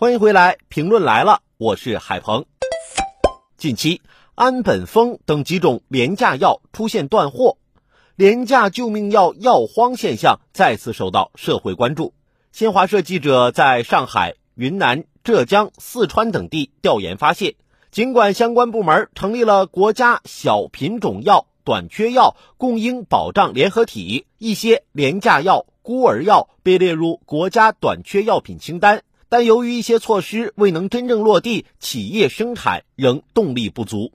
[0.00, 2.46] 欢迎回来，评论来了，我是海鹏。
[3.58, 4.00] 近期，
[4.34, 7.58] 安本丰等几种廉价药出现断货，
[8.16, 12.14] 廉价救命药药荒现象再次受到社会关注。
[12.50, 17.56] 新华社记者在上海、云南、浙江、四川等地调研发现，
[17.90, 29.02] 尽管相关部门成立了国家小品种药短缺药供应保障联合体，一些廉价药、孤儿药被列入国家短缺药品清单。
[29.30, 34.10] 但由于一些措施未能真正落地，企业生产仍动力不足。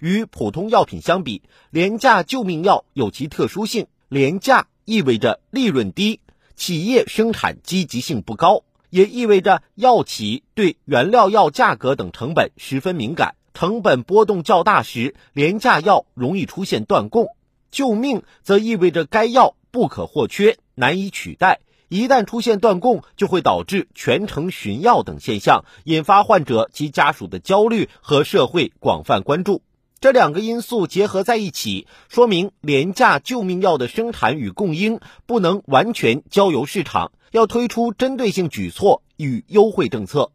[0.00, 3.88] 与普通药品相比，廉价救命药有其特殊性。
[4.08, 6.20] 廉价意味着利润低，
[6.56, 13.34] 企业生产积极性不高，也意味着药企对原料药价格等成本十分敏感。
[13.52, 17.36] 成本波动较大时，廉价药容易出现断供。
[17.70, 21.60] 救命则意味着该药不可或缺，难以取代。
[21.88, 29.62] 一旦出现断供，就会导致全城寻药等现象，引发患者及家属的焦虑和社会广泛关注。
[30.00, 40.30] 这两个因素结合在一起，说明廉价救命药的生产与供应不能完全交由市场，要推出针对性举措与优惠政策。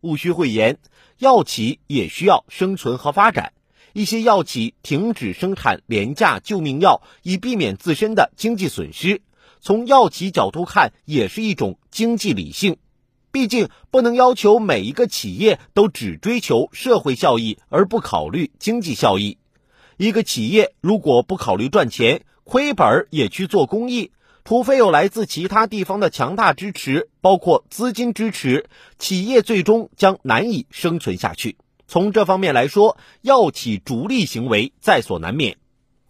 [0.00, 0.78] 毋需讳言，
[1.18, 3.52] 药企也需要生存和发展。
[3.92, 9.22] 一些药企停止生产廉价救命药，以避免自身的经济损失。
[9.60, 12.76] 从药企角度看，也是一种经济理性。
[13.30, 19.38] 毕竟不能要求每一个企业都只追求社会效益而不考虑经济效益。
[19.98, 24.12] 一个企业如果不考虑赚钱，亏本也去做公益，
[24.44, 28.66] 除非有来自其他地方的强大支持，包括资金支持，
[28.98, 31.58] 企业最终将难以生存下去。
[31.86, 35.58] 从这方面来说，药企逐利行为在所难免。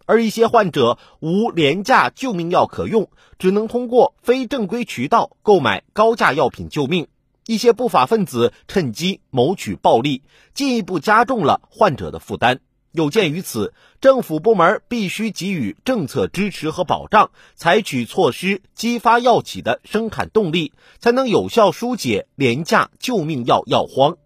[0.08, 7.08] 而一些患者无廉价救命药可用，只能通过非正规渠道购买高价药品救命。
[7.46, 10.22] 一些不法分子趁机谋取暴利，
[10.54, 12.60] 进一步加重了患者的负担。
[12.92, 24.16] 有鉴于此，政府部门必须给予政策支持和保障，采取措施激发药企的生产动力，才能有效疏解廉价救命药药荒。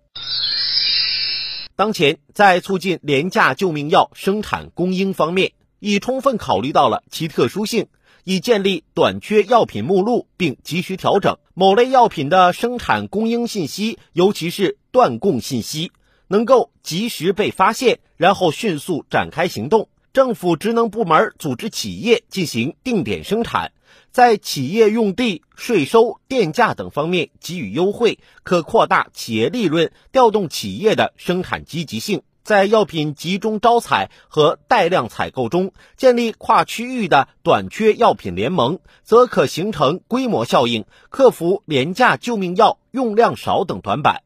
[1.74, 7.88] 当前，在促进廉价救命药生产供应方面，已充分考虑到了其特殊性，
[8.22, 15.90] 已建立短缺药品目录，并及时调整某类药品的生产供应信息，尤其是断供信息，
[16.28, 19.88] 能够及时被发现，然后迅速展开行动。
[20.12, 23.72] 政府职能部门组织企业进行定点生产，
[24.12, 32.22] 在企业用地、税收、电价等方面给予优惠，可扩大企业利润，调动企业的生产积极性。
[32.42, 44.22] 在药品集中招采和带量采购中建立跨区域的短缺药品联盟，则可形成规模效应，克服廉价救命药用量少等短板。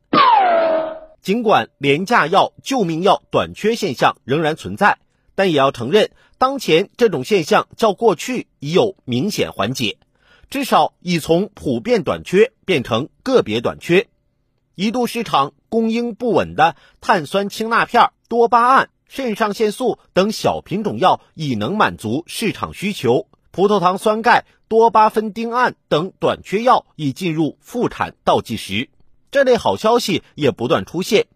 [1.21, 4.99] 尽管廉价药、救命药短缺现象仍然存在，
[5.35, 9.99] 但也要承认，当前这种现象较过去已有明显缓解，
[10.49, 14.07] 至少已从普遍短缺变成个别短缺。
[14.77, 28.89] 一度市场供应不稳的碳酸氢钠片、多巴胺、肾上腺素等小品种药已能满足市场需求，葡萄糖酸钙、多巴酚丁胺等短缺药已进入复产倒计时。
[29.31, 31.27] 这类好消息也不断出现，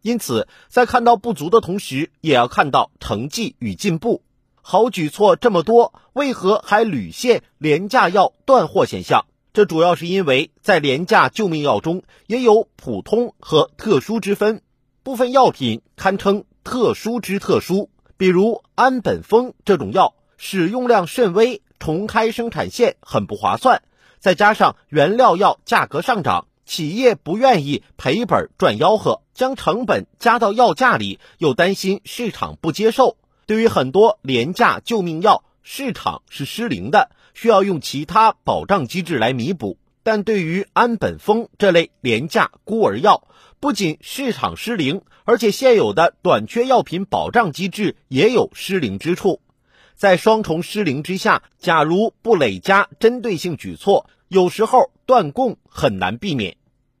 [0.00, 4.22] 因此在看到不足的同时，也要看到成绩与进步。
[4.62, 9.26] 好举措这么多，为何还屡现廉价药断货现象？
[9.58, 14.62] 这主要是因为在廉价救命药中也有普通和特殊之分，
[15.02, 23.82] 部分药品堪称特殊之特殊，比如安本丰这种药，使用量甚微，重开生产线很不划算，
[24.20, 33.16] 再加上原料药价格上涨，企业不愿意赔本赚吆喝，将成本加到药价里，又担心市场不接受。
[33.46, 37.10] 对于很多廉价救命药，市场是失灵的。
[37.40, 43.28] 需要用其他保障机制来弥补，但对于安本丰这类廉价孤儿药，
[43.60, 49.40] 不仅市场失灵，而且现有的短缺药品保障机制也有失灵之处。
[49.94, 56.56] 在双重失灵之下，假如不累加针对性举措，有时候断供很难避免。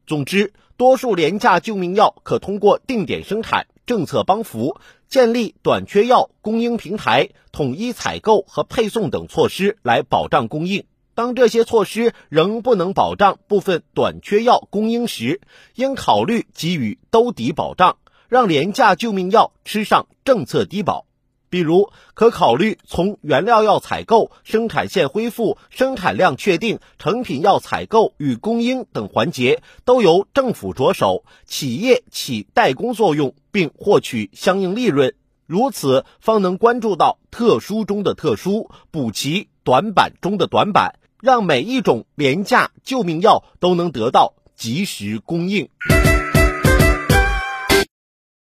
[0.06, 4.76] 总之，多数廉价救命药可通过定点生产、政策帮扶、
[5.08, 10.84] 建立短缺药供应平台、统一采购和配送等措施来保障供应。
[11.14, 15.40] 当这些措施仍不能保障部分短缺药供应时，
[15.74, 17.96] 应考虑给予兜底保障，
[18.28, 21.07] 让廉价救命药吃上政策低保。
[21.50, 35.14] 比如，可考虑从原料药采购、生产线恢复、生产量确定、成品药采购与供应等环节都由政府着手，企业起代工作用，并获取相应利润。
[35.46, 45.70] 如此，方能关注到特殊中的特殊，补齐短板中的短板，让每一种廉价救命药都能得到及时供应。